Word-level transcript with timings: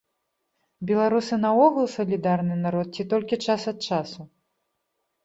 Беларусы 0.91 1.37
наогул 1.43 1.85
салідарны 1.95 2.55
народ 2.65 2.87
ці 2.97 3.05
толькі 3.13 3.39
час 3.49 3.61
ад 3.73 3.77
часу? 3.89 4.21